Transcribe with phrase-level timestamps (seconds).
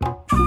[0.00, 0.37] Ciao,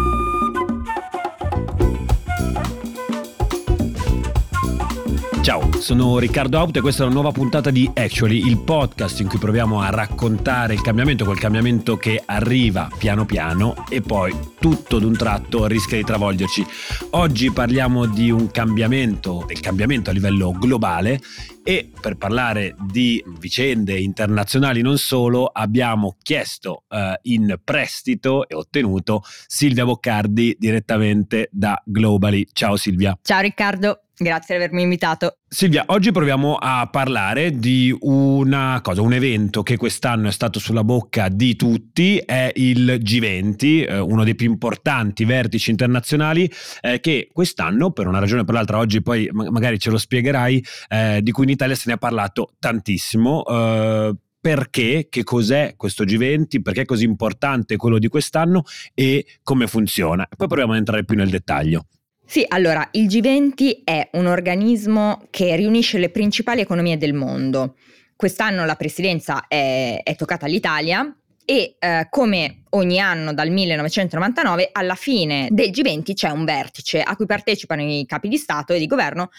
[5.82, 9.40] sono Riccardo Auto e questa è una nuova puntata di Actually, il podcast in cui
[9.40, 15.18] proviamo a raccontare il cambiamento, quel cambiamento che arriva piano piano e poi tutto d'un
[15.18, 16.64] tratto rischia di travolgerci.
[17.12, 21.20] Oggi parliamo di un cambiamento, il cambiamento a livello globale
[21.64, 29.24] e per parlare di vicende internazionali non solo abbiamo chiesto uh, in prestito e ottenuto
[29.48, 32.48] Silvia Boccardi direttamente da Globally.
[32.54, 33.18] Ciao Silvia.
[33.24, 34.04] Ciao Riccardo.
[34.22, 35.38] Grazie di avermi invitato.
[35.48, 40.84] Silvia, oggi proviamo a parlare di una cosa, un evento che quest'anno è stato sulla
[40.84, 46.48] bocca di tutti, è il G20, eh, uno dei più importanti vertici internazionali
[46.82, 50.64] eh, che quest'anno, per una ragione o per l'altra, oggi poi magari ce lo spiegherai,
[50.90, 53.44] eh, di cui in Italia se ne è parlato tantissimo.
[53.44, 59.66] Eh, perché, che cos'è questo G20, perché è così importante quello di quest'anno e come
[59.66, 60.28] funziona.
[60.36, 61.86] Poi proviamo ad entrare più nel dettaglio.
[62.32, 67.76] Sì, allora il G20 è un organismo che riunisce le principali economie del mondo.
[68.16, 74.96] Quest'anno la presidenza è, è toccata all'Italia e eh, come ogni anno dal 1999 alla
[74.96, 78.88] fine del G20 c'è un vertice a cui partecipano i capi di Stato e di
[78.88, 79.30] governo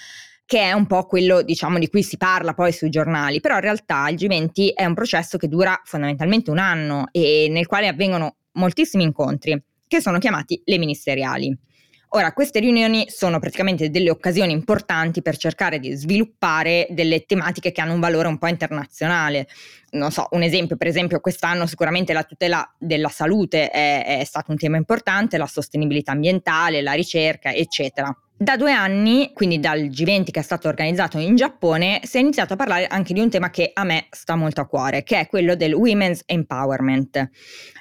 [0.44, 3.62] che è un po' quello diciamo di cui si parla poi sui giornali, però in
[3.62, 8.36] realtà il G20 è un processo che dura fondamentalmente un anno e nel quale avvengono
[8.52, 11.58] moltissimi incontri che sono chiamati le ministeriali.
[12.14, 17.80] Ora, queste riunioni sono praticamente delle occasioni importanti per cercare di sviluppare delle tematiche che
[17.80, 19.48] hanno un valore un po' internazionale.
[19.92, 24.50] Non so, un esempio, per esempio, quest'anno sicuramente la tutela della salute è, è stato
[24.50, 28.14] un tema importante, la sostenibilità ambientale, la ricerca, eccetera.
[28.42, 32.54] Da due anni, quindi dal G20 che è stato organizzato in Giappone, si è iniziato
[32.54, 35.28] a parlare anche di un tema che a me sta molto a cuore, che è
[35.28, 37.30] quello del Women's Empowerment.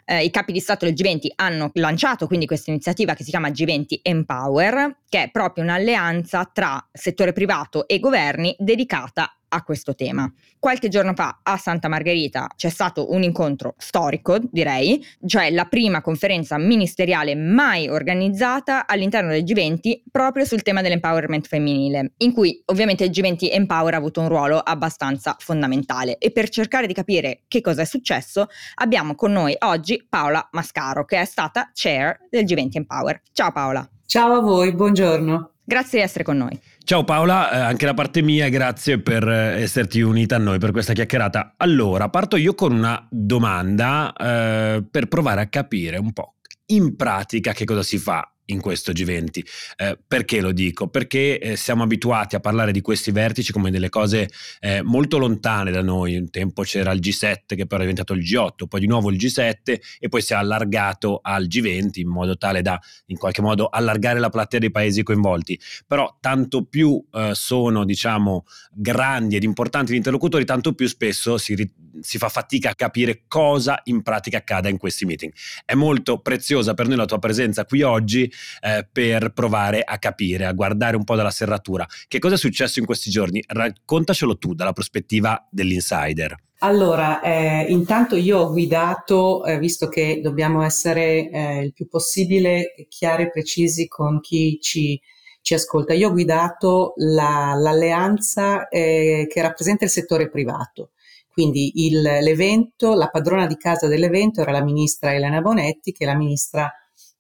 [0.06, 3.50] Eh, I capi di Stato del G20 hanno lanciato quindi questa iniziativa che si chiama
[3.50, 10.32] G20 Empower, che è proprio un'alleanza tra settore privato e governi dedicata a questo tema.
[10.60, 16.02] Qualche giorno fa a Santa Margherita c'è stato un incontro storico, direi, cioè la prima
[16.02, 23.04] conferenza ministeriale mai organizzata all'interno del G20 proprio sul tema dell'empowerment femminile, in cui ovviamente
[23.04, 26.18] il G20 Empower ha avuto un ruolo abbastanza fondamentale.
[26.18, 31.06] E per cercare di capire che cosa è successo, abbiamo con noi oggi Paola Mascaro,
[31.06, 33.22] che è stata chair del G20 Empower.
[33.32, 33.88] Ciao Paola.
[34.06, 35.52] Ciao a voi, buongiorno.
[35.64, 36.60] Grazie di essere con noi.
[36.84, 40.72] Ciao Paola, eh, anche da parte mia grazie per eh, esserti unita a noi per
[40.72, 41.54] questa chiacchierata.
[41.58, 46.36] Allora, parto io con una domanda eh, per provare a capire un po'
[46.68, 49.42] in pratica che cosa si fa in questo G20.
[49.76, 50.88] Eh, perché lo dico?
[50.88, 54.30] Perché eh, siamo abituati a parlare di questi vertici come delle cose
[54.60, 56.16] eh, molto lontane da noi.
[56.16, 59.18] Un tempo c'era il G7 che poi è diventato il G8, poi di nuovo il
[59.18, 63.68] G7 e poi si è allargato al G20 in modo tale da in qualche modo
[63.68, 65.60] allargare la platea dei paesi coinvolti.
[65.88, 71.56] Però tanto più eh, sono diciamo grandi ed importanti gli interlocutori, tanto più spesso si,
[72.00, 75.34] si fa fatica a capire cosa in pratica accada in questi meeting.
[75.66, 78.32] È molto preziosa per noi la tua presenza qui oggi
[78.62, 81.86] eh, per provare a capire, a guardare un po' dalla serratura.
[82.08, 83.44] Che cosa è successo in questi giorni?
[83.46, 86.36] Raccontacelo tu dalla prospettiva dell'insider.
[86.64, 92.76] Allora, eh, intanto io ho guidato, eh, visto che dobbiamo essere eh, il più possibile
[92.88, 95.02] chiari e precisi con chi ci,
[95.42, 100.92] ci ascolta, io ho guidato la, l'alleanza eh, che rappresenta il settore privato.
[101.32, 106.08] Quindi il, l'evento, la padrona di casa dell'evento era la ministra Elena Bonetti, che è
[106.08, 106.72] la ministra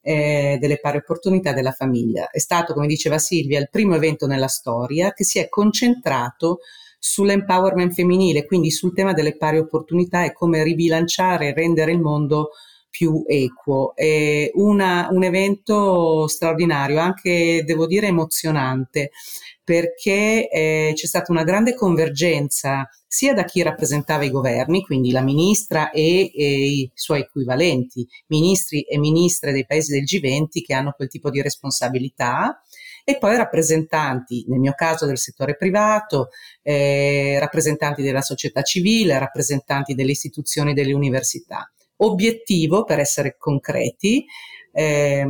[0.01, 2.29] eh, delle pari opportunità della famiglia.
[2.29, 6.59] È stato, come diceva Silvia, il primo evento nella storia che si è concentrato
[6.99, 12.49] sull'empowerment femminile, quindi sul tema delle pari opportunità e come ribilanciare e rendere il mondo
[12.89, 13.95] più equo.
[13.95, 19.11] È una, un evento straordinario, anche devo dire emozionante,
[19.71, 25.21] perché eh, c'è stata una grande convergenza sia da chi rappresentava i governi, quindi la
[25.21, 30.91] ministra e, e, i suoi equivalenti, ministri e ministre dei paesi del G20 che hanno
[30.91, 32.61] quel tipo di responsabilità,
[33.05, 36.31] e poi rappresentanti, nel mio caso del settore privato,
[36.61, 41.71] eh, rappresentanti della società civile, rappresentanti delle istituzioni delle università.
[41.95, 44.25] Obiettivo, per essere concreti,
[44.71, 45.25] eh,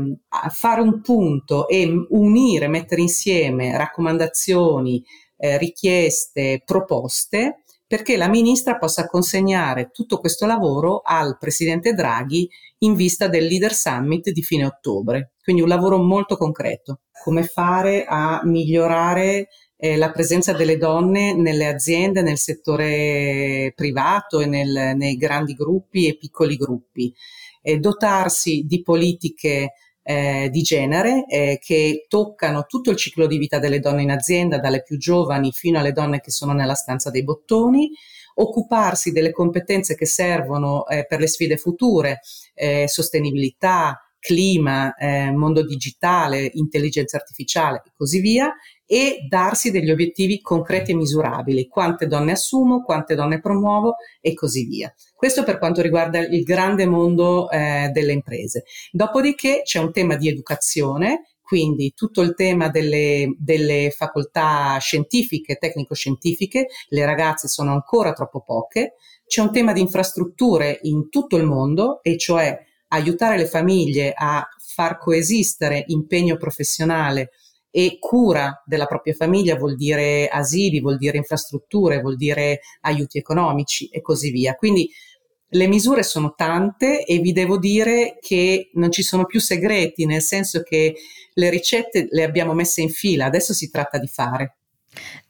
[0.49, 5.03] fare un punto e unire, mettere insieme raccomandazioni,
[5.37, 12.49] eh, richieste, proposte perché la ministra possa consegnare tutto questo lavoro al presidente Draghi
[12.79, 15.33] in vista del Leader Summit di fine ottobre.
[15.43, 17.01] Quindi un lavoro molto concreto.
[17.21, 24.45] Come fare a migliorare eh, la presenza delle donne nelle aziende, nel settore privato e
[24.45, 27.13] nel, nei grandi gruppi e piccoli gruppi.
[27.61, 29.73] Eh, dotarsi di politiche
[30.03, 34.59] eh, di genere eh, che toccano tutto il ciclo di vita delle donne in azienda,
[34.59, 37.91] dalle più giovani fino alle donne che sono nella stanza dei bottoni,
[38.35, 42.19] occuparsi delle competenze che servono eh, per le sfide future,
[42.53, 48.53] eh, sostenibilità, clima, eh, mondo digitale, intelligenza artificiale e così via,
[48.91, 54.65] e darsi degli obiettivi concreti e misurabili, quante donne assumo, quante donne promuovo e così
[54.65, 54.93] via.
[55.15, 58.65] Questo per quanto riguarda il grande mondo eh, delle imprese.
[58.91, 66.67] Dopodiché c'è un tema di educazione, quindi tutto il tema delle, delle facoltà scientifiche, tecnico-scientifiche,
[66.89, 68.95] le ragazze sono ancora troppo poche,
[69.25, 72.59] c'è un tema di infrastrutture in tutto il mondo, e cioè
[72.89, 77.29] aiutare le famiglie a far coesistere impegno professionale
[77.71, 83.87] e cura della propria famiglia vuol dire asili, vuol dire infrastrutture, vuol dire aiuti economici
[83.87, 84.55] e così via.
[84.55, 84.89] Quindi
[85.53, 90.21] le misure sono tante e vi devo dire che non ci sono più segreti, nel
[90.21, 90.95] senso che
[91.33, 94.55] le ricette le abbiamo messe in fila, adesso si tratta di fare.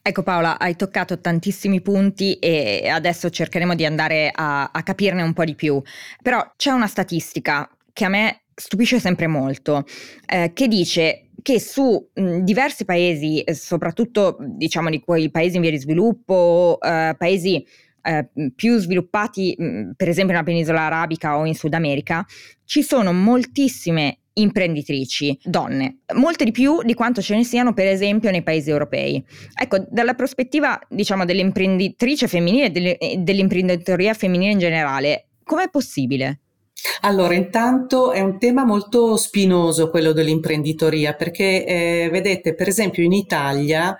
[0.00, 5.32] Ecco Paola, hai toccato tantissimi punti e adesso cercheremo di andare a, a capirne un
[5.32, 5.80] po' di più.
[6.20, 9.84] Però c'è una statistica che a me stupisce sempre molto,
[10.26, 15.62] eh, che dice che su mh, diversi paesi, eh, soprattutto diciamo di quei paesi in
[15.62, 17.64] via di sviluppo, eh, paesi
[18.02, 22.24] eh, più sviluppati, mh, per esempio nella penisola arabica o in Sud America,
[22.64, 28.30] ci sono moltissime imprenditrici donne, molte di più di quanto ce ne siano per esempio
[28.30, 29.22] nei paesi europei.
[29.54, 36.40] Ecco, dalla prospettiva diciamo dell'imprenditrice femminile e dell'imprenditoria femminile in generale, com'è possibile?
[37.04, 43.12] Allora, intanto è un tema molto spinoso quello dell'imprenditoria, perché eh, vedete, per esempio in
[43.12, 43.96] Italia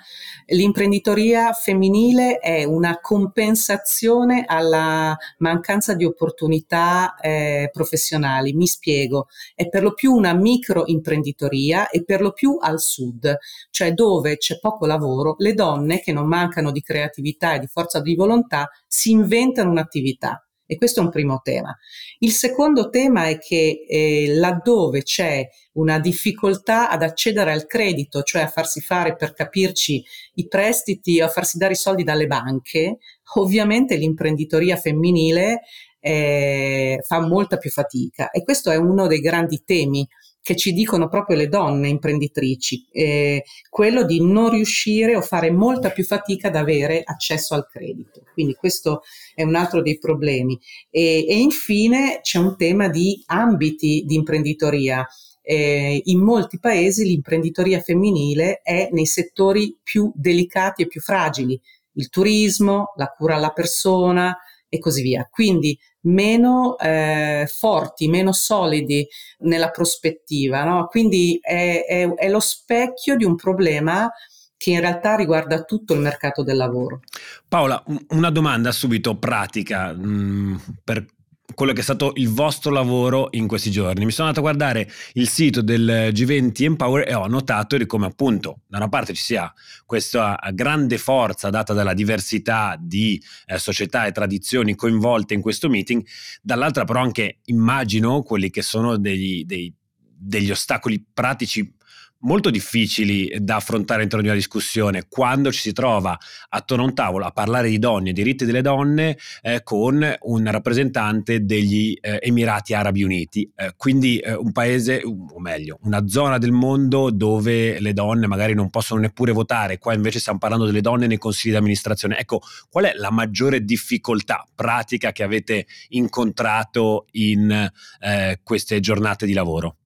[0.47, 8.53] l'imprenditoria femminile è una compensazione alla mancanza di opportunità eh, professionali.
[8.53, 13.37] Mi spiego, è per lo più una microimprenditoria e per lo più al sud,
[13.71, 18.01] cioè dove c'è poco lavoro, le donne che non mancano di creatività e di forza
[18.01, 21.77] di volontà si inventano un'attività e questo è un primo tema.
[22.19, 28.43] Il secondo tema è che eh, laddove c'è una difficoltà ad accedere al credito, cioè
[28.43, 30.03] a farsi fare per capirci
[30.35, 32.99] i prestiti o a farsi dare i soldi dalle banche,
[33.35, 35.61] ovviamente l'imprenditoria femminile
[36.01, 40.07] eh, fa molta più fatica e questo è uno dei grandi temi
[40.43, 45.91] che ci dicono proprio le donne imprenditrici, eh, quello di non riuscire o fare molta
[45.91, 48.25] più fatica ad avere accesso al credito.
[48.33, 49.03] Quindi questo
[49.35, 50.59] è un altro dei problemi.
[50.91, 55.07] E, e infine c'è un tema di ambiti di imprenditoria.
[55.45, 61.61] Eh, in molti paesi l'imprenditoria femminile è nei settori più delicati e più fragili,
[61.95, 64.37] il turismo, la cura alla persona
[64.75, 65.29] e così via.
[65.31, 69.07] Quindi meno eh, forti, meno solidi
[69.41, 70.65] nella prospettiva.
[70.65, 70.87] No?
[70.87, 74.11] Quindi è, è, è lo specchio di un problema
[74.57, 77.01] che in realtà riguarda tutto il mercato del lavoro.
[77.47, 81.05] Paola, una domanda subito pratica mh, mm, per
[81.55, 84.05] quello che è stato il vostro lavoro in questi giorni.
[84.05, 88.07] Mi sono andato a guardare il sito del G20 Empower e ho notato di come
[88.07, 89.53] appunto da una parte ci sia
[89.87, 96.05] questa grande forza data dalla diversità di eh, società e tradizioni coinvolte in questo meeting,
[96.41, 101.75] dall'altra però anche immagino quelli che sono degli, dei, degli ostacoli pratici
[102.23, 106.95] molto difficili da affrontare all'interno di una discussione quando ci si trova attorno a un
[106.95, 112.19] tavolo a parlare di donne e diritti delle donne eh, con un rappresentante degli eh,
[112.23, 117.81] Emirati Arabi Uniti, eh, quindi eh, un paese, o meglio, una zona del mondo dove
[117.81, 121.53] le donne magari non possono neppure votare, qua invece stiamo parlando delle donne nei consigli
[121.53, 122.19] di amministrazione.
[122.19, 129.33] Ecco, qual è la maggiore difficoltà pratica che avete incontrato in eh, queste giornate di
[129.33, 129.77] lavoro?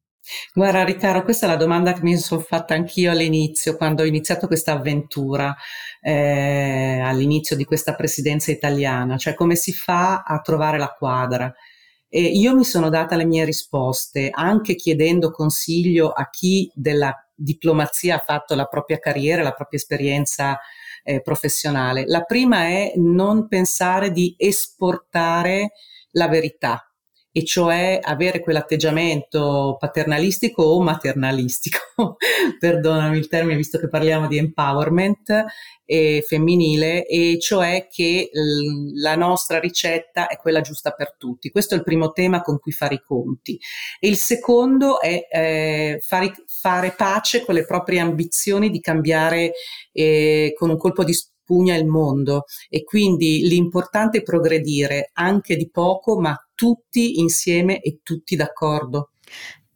[0.52, 4.46] Guarda Riccardo, questa è la domanda che mi sono fatta anch'io all'inizio, quando ho iniziato
[4.46, 5.54] questa avventura,
[6.00, 11.52] eh, all'inizio di questa presidenza italiana, cioè come si fa a trovare la quadra.
[12.08, 18.16] E io mi sono data le mie risposte, anche chiedendo consiglio a chi della diplomazia
[18.16, 20.58] ha fatto la propria carriera, la propria esperienza
[21.04, 22.04] eh, professionale.
[22.06, 25.72] La prima è non pensare di esportare
[26.12, 26.85] la verità,
[27.36, 31.78] e cioè avere quell'atteggiamento paternalistico o maternalistico,
[32.58, 35.44] perdonami il termine visto che parliamo di empowerment
[35.84, 41.50] eh, femminile, e cioè che la nostra ricetta è quella giusta per tutti.
[41.50, 43.60] Questo è il primo tema con cui fare i conti.
[44.00, 49.52] E il secondo è eh, fare, fare, pace con le proprie ambizioni di cambiare
[49.92, 55.68] eh, con un colpo di spugna il mondo e quindi l'importante è progredire anche di
[55.70, 59.10] poco ma tutti insieme e tutti d'accordo.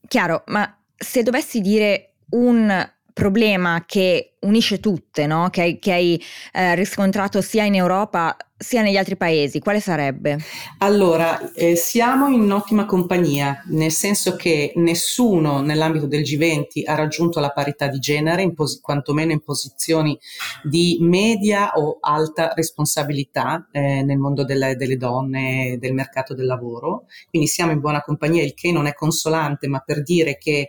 [0.09, 5.49] Chiaro, ma se dovessi dire un problema che unisce tutte, no?
[5.51, 10.39] che, che, hai eh, riscontrato sia in Europa sia negli altri paesi, quale sarebbe?
[10.79, 17.41] Allora, eh, siamo in ottima compagnia, nel senso che nessuno nell'ambito del G20 ha raggiunto
[17.41, 20.19] la parità di genere, in pos- quantomeno in posizioni
[20.63, 27.07] di media o alta responsabilità eh, nel mondo delle, delle donne del mercato del lavoro.
[27.31, 30.69] Quindi siamo in buona compagnia, il che non è consolante, ma per dire che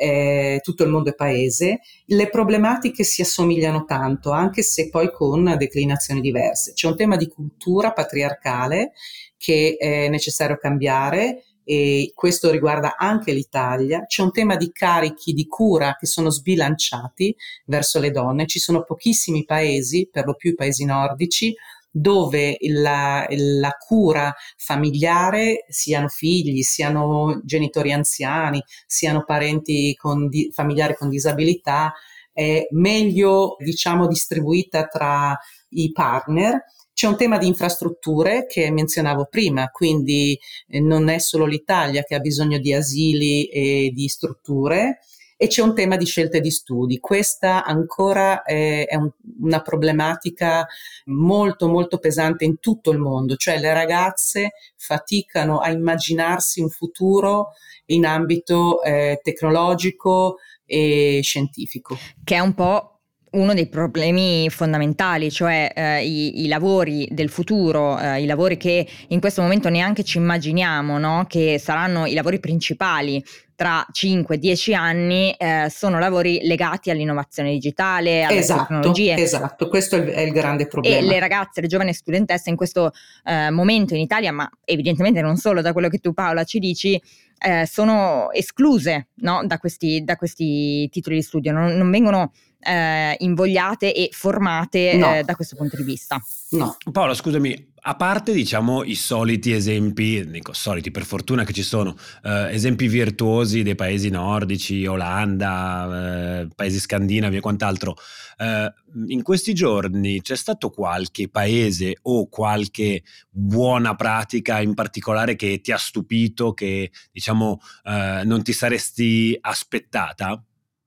[0.00, 1.80] eh, tutto il mondo è paese.
[2.06, 6.72] Le problematiche si assomigliano tanto, anche se poi con declinazioni diverse.
[6.72, 8.92] C'è un tema di cultura patriarcale
[9.36, 14.06] che è necessario cambiare e questo riguarda anche l'Italia.
[14.06, 18.46] C'è un tema di carichi di cura che sono sbilanciati verso le donne.
[18.46, 21.54] Ci sono pochissimi paesi, per lo più i paesi nordici,
[21.90, 30.94] dove la, la, cura familiare, siano figli, siano genitori anziani, siano parenti con di, familiari
[30.94, 31.92] con disabilità,
[32.32, 35.36] è meglio diciamo distribuita tra
[35.70, 36.62] i partner.
[36.92, 42.14] C'è un tema di infrastrutture che menzionavo prima, quindi eh, non è solo l'Italia che
[42.14, 45.00] ha bisogno di asili e di strutture,
[45.42, 46.98] e c'è un tema di scelte di studi.
[46.98, 50.66] Questa ancora è, è un, una problematica
[51.06, 57.52] molto molto pesante in tutto il mondo, cioè le ragazze faticano a immaginarsi un futuro
[57.86, 61.96] in ambito eh, tecnologico e scientifico.
[62.22, 62.99] Che è un po'
[63.30, 68.86] uno dei problemi fondamentali, cioè eh, i, i, lavori del futuro, eh, i lavori che
[69.08, 71.26] in questo momento neanche ci immaginiamo, no?
[71.28, 73.22] che saranno i lavori principali
[73.54, 79.14] tra 5-10 anni, eh, sono lavori legati all'innovazione digitale, alle esatto, tecnologie.
[79.16, 80.96] Esatto, questo è il, grande problema.
[80.96, 82.90] E le ragazze, le giovani studentesse in questo
[83.22, 86.98] eh, momento in Italia, ma evidentemente non solo da quello che tu Paola ci dici,
[87.42, 89.42] eh, sono escluse no?
[89.44, 95.14] da, questi, da, questi, titoli di studio, non, non vengono eh, invogliate e formate no.
[95.14, 96.22] eh, da questo punto di vista.
[96.50, 96.76] No.
[96.92, 101.96] Paolo, scusami, a parte diciamo i soliti esempi, dico soliti per fortuna che ci sono,
[102.24, 107.96] eh, esempi virtuosi dei paesi nordici, Olanda, eh, paesi scandinavi e quant'altro,
[108.38, 108.72] eh,
[109.06, 115.72] in questi giorni c'è stato qualche paese o qualche buona pratica in particolare che ti
[115.72, 120.42] ha stupito, che diciamo eh, non ti saresti aspettata?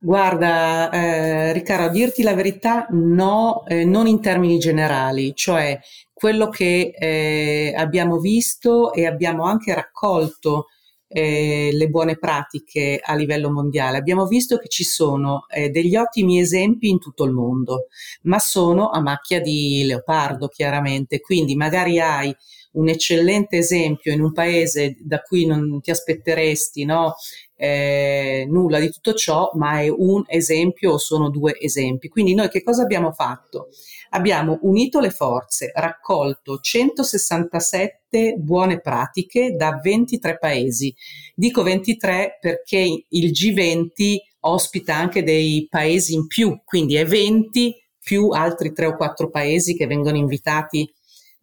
[0.05, 5.79] Guarda, eh, Riccardo, a dirti la verità, no, eh, non in termini generali, cioè
[6.11, 10.65] quello che eh, abbiamo visto e abbiamo anche raccolto
[11.07, 13.97] eh, le buone pratiche a livello mondiale.
[13.97, 17.87] Abbiamo visto che ci sono eh, degli ottimi esempi in tutto il mondo,
[18.23, 21.21] ma sono a macchia di leopardo, chiaramente.
[21.21, 22.35] Quindi magari hai
[22.73, 27.15] un eccellente esempio in un paese da cui non ti aspetteresti no,
[27.55, 32.09] eh, nulla di tutto ciò, ma è un esempio o sono due esempi.
[32.09, 33.69] Quindi noi che cosa abbiamo fatto?
[34.09, 40.93] Abbiamo unito le forze, raccolto 167 buone pratiche da 23 paesi.
[41.33, 48.29] Dico 23 perché il G20 ospita anche dei paesi in più, quindi è 20 più
[48.29, 50.91] altri 3 o 4 paesi che vengono invitati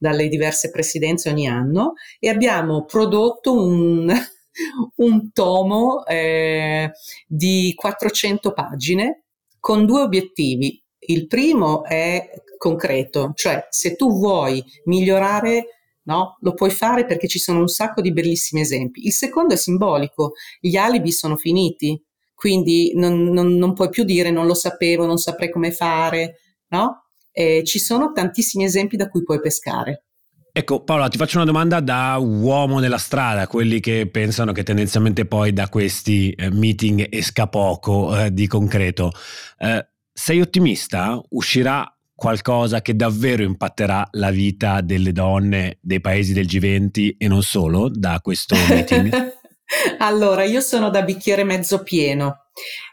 [0.01, 4.11] dalle diverse presidenze ogni anno e abbiamo prodotto un,
[4.97, 6.91] un tomo eh,
[7.27, 9.25] di 400 pagine
[9.61, 10.83] con due obiettivi.
[11.01, 15.67] Il primo è concreto, cioè se tu vuoi migliorare
[16.03, 16.39] No?
[16.41, 19.07] Lo puoi fare perché ci sono un sacco di bellissimi esempi.
[19.07, 22.03] Il secondo è simbolico, gli alibi sono finiti,
[22.35, 26.39] quindi non, non, non puoi più dire non lo sapevo, non saprei come fare,
[26.69, 27.10] no?
[27.33, 30.05] Eh, ci sono tantissimi esempi da cui puoi pescare.
[30.53, 35.25] Ecco Paola, ti faccio una domanda da uomo nella strada, quelli che pensano che tendenzialmente
[35.25, 39.13] poi da questi eh, meeting esca poco eh, di concreto.
[39.59, 41.21] Eh, sei ottimista?
[41.31, 41.87] Uscirà
[42.21, 47.89] qualcosa che davvero impatterà la vita delle donne dei paesi del G20 e non solo
[47.89, 49.39] da questo meeting?
[49.99, 52.47] allora, io sono da bicchiere mezzo pieno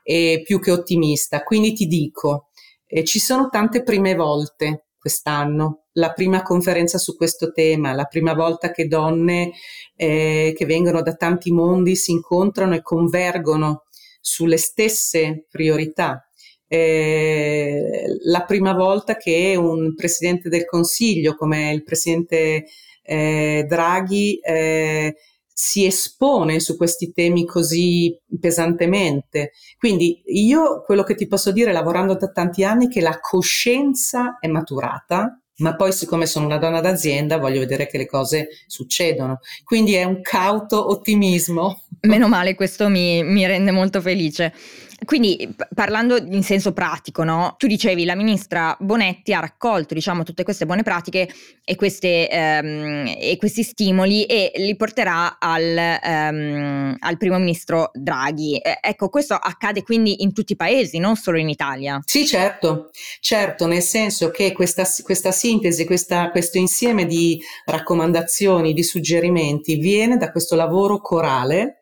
[0.03, 2.51] e più che ottimista, quindi ti dico,
[2.88, 8.34] eh, ci sono tante prime volte quest'anno, la prima conferenza su questo tema, la prima
[8.34, 9.51] volta che donne
[9.96, 13.84] eh, che vengono da tanti mondi si incontrano e convergono
[14.20, 16.27] sulle stesse priorità.
[16.67, 22.65] Eh, la prima volta che un presidente del Consiglio, come il presidente
[23.03, 25.15] eh, Draghi, eh,
[25.60, 29.54] si espone su questi temi così pesantemente.
[29.80, 34.38] Quindi io quello che ti posso dire lavorando da tanti anni è che la coscienza
[34.40, 39.40] è maturata ma poi siccome sono una donna d'azienda voglio vedere che le cose succedono.
[39.64, 41.86] Quindi è un cauto ottimismo.
[42.02, 44.54] Meno male, questo mi, mi rende molto felice.
[45.06, 47.56] Quindi parlando in senso pratico, no?
[47.58, 51.30] tu dicevi la ministra Bonetti ha raccolto diciamo, tutte queste buone pratiche
[51.63, 58.58] e, queste, ehm, e, questi stimoli e li porterà al, ehm, al primo ministro Draghi.
[58.58, 62.01] Eh, ecco, questo accade quindi in tutti i paesi, non solo in Italia.
[62.04, 62.89] Sì, certo,
[63.20, 70.18] certo, nel senso che questa, questa sintesi, questa, questo insieme di raccomandazioni, di suggerimenti viene
[70.18, 71.77] da questo lavoro corale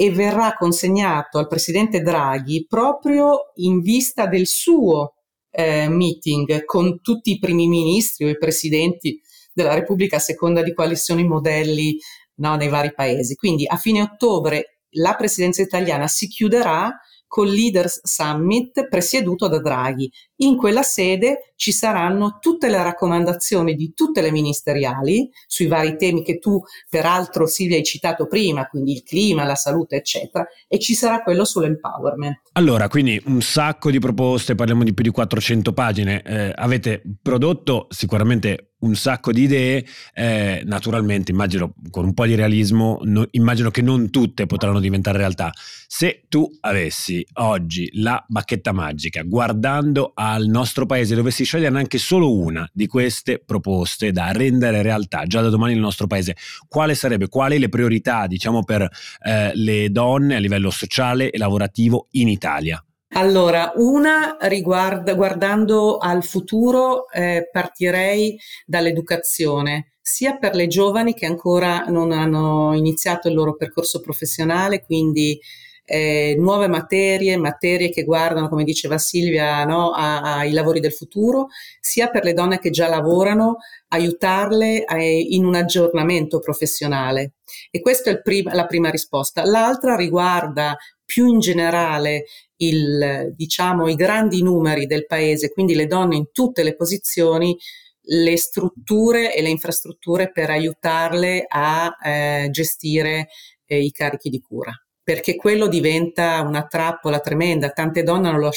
[0.00, 5.16] e verrà consegnato al presidente Draghi proprio in vista del suo
[5.50, 9.20] eh, meeting con tutti i primi ministri o i presidenti
[9.52, 11.98] della Repubblica a seconda di quali sono i modelli
[12.36, 13.34] no, nei vari paesi.
[13.34, 20.10] Quindi a fine ottobre la presidenza italiana si chiuderà col Leaders Summit presieduto da Draghi.
[20.36, 26.24] In quella sede ci saranno tutte le raccomandazioni di tutte le ministeriali sui vari temi
[26.24, 30.94] che tu peraltro Silvia hai citato prima, quindi il clima, la salute, eccetera, e ci
[30.94, 32.40] sarà quello sull'empowerment.
[32.52, 37.88] Allora, quindi un sacco di proposte, parliamo di più di 400 pagine, eh, avete prodotto
[37.90, 43.70] sicuramente un sacco di idee, eh, naturalmente immagino con un po' di realismo, no, immagino
[43.70, 45.52] che non tutte potranno diventare realtà.
[45.86, 52.32] Se tu avessi oggi la bacchetta magica, guardando al nostro paese, dovessi scegliere anche solo
[52.32, 56.36] una di queste proposte da rendere realtà già da domani nel nostro paese,
[56.68, 58.88] quale sarebbe, quali le priorità diciamo per
[59.24, 62.82] eh, le donne a livello sociale e lavorativo in Italia?
[63.14, 71.80] Allora, una riguarda, guardando al futuro, eh, partirei dall'educazione, sia per le giovani che ancora
[71.88, 75.36] non hanno iniziato il loro percorso professionale, quindi
[75.84, 81.48] eh, nuove materie, materie che guardano, come diceva Silvia, no, ai lavori del futuro,
[81.80, 83.56] sia per le donne che già lavorano,
[83.88, 87.32] aiutarle a, in un aggiornamento professionale.
[87.70, 89.44] E questa è prim- la prima risposta.
[89.44, 92.26] L'altra riguarda più in generale
[92.58, 97.56] il, diciamo, i grandi numeri del paese, quindi le donne in tutte le posizioni,
[98.02, 103.28] le strutture e le infrastrutture per aiutarle a eh, gestire
[103.64, 104.72] eh, i carichi di cura
[105.10, 107.70] perché quello diventa una trappola tremenda.
[107.70, 108.48] Tante donne hanno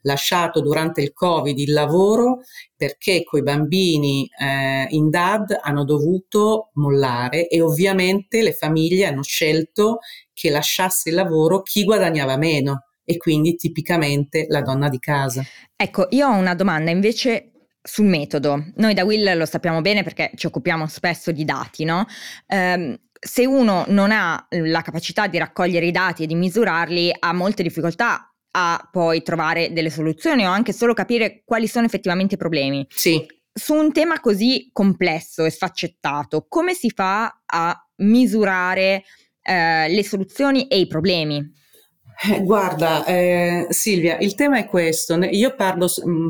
[0.00, 2.40] lasciato durante il Covid il lavoro
[2.74, 9.98] perché coi bambini eh, in DAD hanno dovuto mollare e ovviamente le famiglie hanno scelto
[10.32, 15.44] che lasciasse il lavoro chi guadagnava meno e quindi tipicamente la donna di casa.
[15.76, 18.72] Ecco, io ho una domanda invece sul metodo.
[18.74, 22.04] Noi da Will lo sappiamo bene perché ci occupiamo spesso di dati, no?
[22.48, 27.32] Um, se uno non ha la capacità di raccogliere i dati e di misurarli, ha
[27.32, 32.38] molte difficoltà a poi trovare delle soluzioni o anche solo capire quali sono effettivamente i
[32.38, 32.86] problemi.
[32.88, 33.24] Sì.
[33.52, 39.04] Su un tema così complesso e sfaccettato, come si fa a misurare
[39.42, 41.58] eh, le soluzioni e i problemi?
[42.22, 45.16] Eh, guarda, eh, Silvia, il tema è questo.
[45.16, 46.28] Io parlo mh, mm,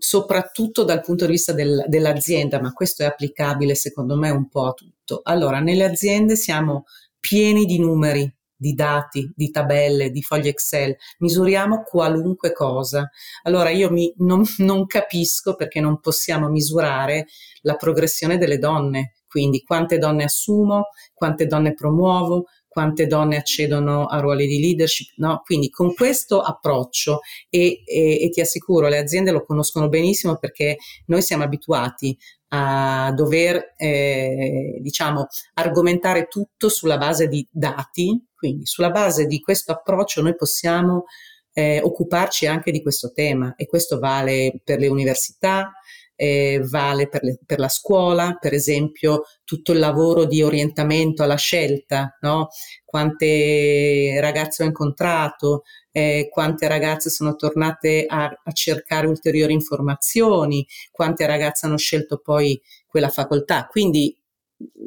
[0.00, 4.66] soprattutto dal punto di vista del, dell'azienda, ma questo è applicabile secondo me un po'
[4.66, 5.20] a tutto.
[5.24, 6.84] Allora, nelle aziende siamo
[7.20, 13.10] pieni di numeri, di dati, di tabelle, di fogli Excel, misuriamo qualunque cosa.
[13.42, 17.26] Allora io mi, non, non capisco perché non possiamo misurare
[17.62, 24.20] la progressione delle donne, quindi quante donne assumo, quante donne promuovo, quante donne accedono a
[24.20, 25.42] ruoli di leadership, no?
[25.44, 30.76] Quindi con questo approccio e, e, e, ti assicuro, le aziende lo conoscono benissimo perché
[31.06, 32.16] noi siamo abituati
[32.52, 39.72] a dover, eh, diciamo, argomentare tutto sulla base di dati, quindi sulla base di questo
[39.72, 41.06] approccio noi possiamo
[41.52, 45.72] eh, occuparci anche di questo tema e questo vale per le università,
[46.22, 51.36] eh, vale per, le, per, la scuola, per esempio tutto il lavoro di orientamento alla
[51.36, 52.48] scelta, no?
[52.84, 61.24] quante ragazze ho incontrato, eh, quante ragazze sono tornate a, a, cercare ulteriori informazioni, quante
[61.24, 63.66] ragazze hanno scelto poi quella facoltà.
[63.70, 64.14] Quindi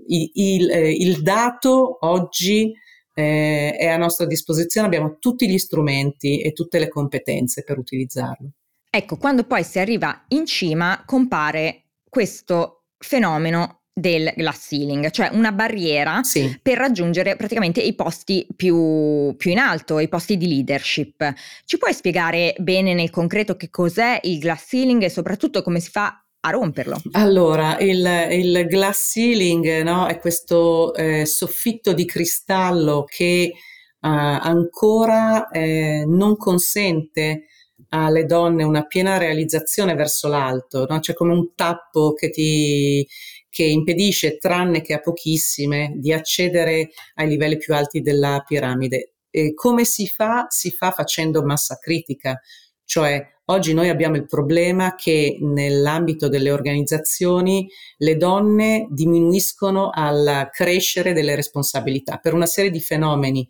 [0.09, 2.71] il, il, eh, il dato oggi
[3.15, 8.51] eh, è a nostra disposizione, abbiamo tutti gli strumenti e tutte le competenze per utilizzarlo.
[8.95, 15.51] Ecco, quando poi si arriva in cima compare questo fenomeno del glass ceiling, cioè una
[15.51, 16.59] barriera sì.
[16.61, 21.33] per raggiungere praticamente i posti più, più, in alto, i posti di leadership.
[21.65, 25.89] Ci puoi spiegare bene nel concreto che cos'è il glass ceiling e soprattutto come si
[25.89, 27.01] fa a romperlo?
[27.13, 35.47] Allora, il, il glass ceiling no, è questo eh, soffitto di cristallo che uh, ancora
[35.47, 37.47] eh, non consente
[37.95, 40.99] alle donne una piena realizzazione verso l'alto, no?
[40.99, 43.07] c'è come un tappo che ti
[43.53, 49.13] che impedisce, tranne che a pochissime, di accedere ai livelli più alti della piramide.
[49.29, 50.47] E come si fa?
[50.49, 52.41] Si fa facendo massa critica,
[52.83, 61.13] cioè oggi noi abbiamo il problema che nell'ambito delle organizzazioni le donne diminuiscono al crescere
[61.13, 63.47] delle responsabilità per una serie di fenomeni.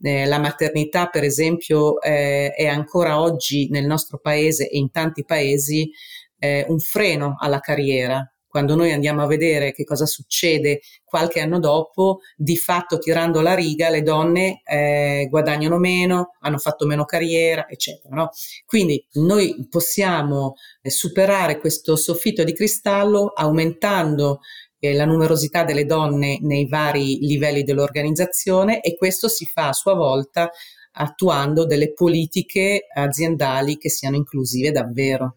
[0.00, 5.24] Eh, la maternità, per esempio, eh, è ancora oggi nel nostro paese e in tanti
[5.24, 5.90] paesi
[6.38, 11.58] eh, un freno alla carriera, quando noi andiamo a vedere che cosa succede qualche anno
[11.58, 17.68] dopo, di fatto tirando la riga le donne eh, guadagnano meno, hanno fatto meno carriera,
[17.68, 18.14] eccetera.
[18.14, 18.30] No?
[18.64, 24.40] Quindi noi possiamo eh, superare questo soffitto di cristallo aumentando
[24.78, 29.94] eh, la numerosità delle donne nei vari livelli dell'organizzazione e questo si fa a sua
[29.94, 30.50] volta
[30.98, 35.36] attuando delle politiche aziendali che siano inclusive davvero.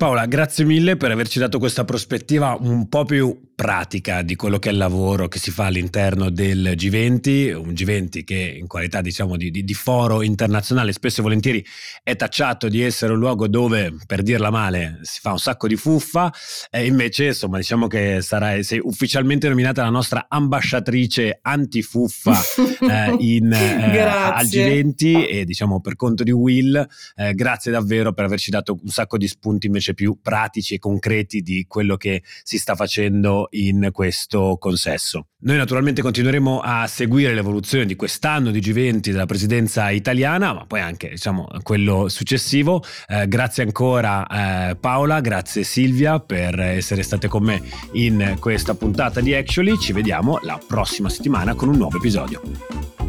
[0.00, 4.70] Paola, grazie mille per averci dato questa prospettiva un po' più pratica di quello che
[4.70, 9.36] è il lavoro che si fa all'interno del G20, un G20 che in qualità diciamo
[9.36, 11.62] di, di, di foro internazionale spesso e volentieri
[12.02, 15.76] è tacciato di essere un luogo dove, per dirla male, si fa un sacco di
[15.76, 16.32] fuffa
[16.70, 22.40] e invece insomma diciamo che sarai, sei ufficialmente nominata la nostra ambasciatrice antifuffa
[22.80, 28.24] eh, in, eh, al G20 e diciamo per conto di Will, eh, grazie davvero per
[28.24, 32.22] averci dato un sacco di spunti invece invece più pratici e concreti di quello che
[32.42, 35.26] si sta facendo in questo consesso.
[35.42, 40.80] Noi naturalmente continueremo a seguire l'evoluzione di quest'anno di G20 della presidenza italiana, ma poi
[40.80, 42.82] anche diciamo, quello successivo.
[43.06, 49.20] Eh, grazie ancora eh, Paola, grazie Silvia per essere state con me in questa puntata
[49.20, 49.78] di Actually.
[49.78, 52.99] Ci vediamo la prossima settimana con un nuovo episodio.